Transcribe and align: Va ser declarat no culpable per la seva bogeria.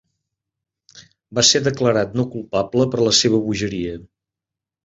Va 1.39 1.43
ser 1.51 1.61
declarat 1.67 2.17
no 2.21 2.25
culpable 2.37 2.89
per 2.95 3.05
la 3.09 3.15
seva 3.21 3.45
bogeria. 3.47 3.95